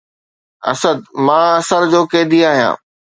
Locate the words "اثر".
1.59-1.81